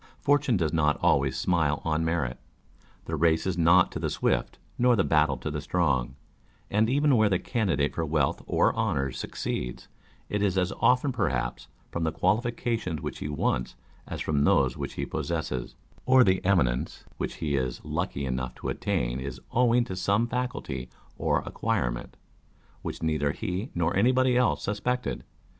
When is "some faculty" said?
19.95-20.89